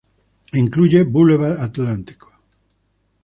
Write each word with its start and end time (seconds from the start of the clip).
Incluye 0.53 1.03
Boulevard 1.03 1.59
Atlántico. 1.59 2.31